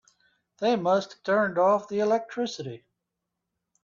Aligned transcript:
They 0.57 0.75
must 0.77 1.13
have 1.13 1.21
turned 1.21 1.59
off 1.59 1.87
the 1.87 1.99
electricity. 1.99 2.87